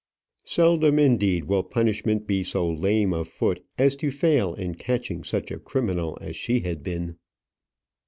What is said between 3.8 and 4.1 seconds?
to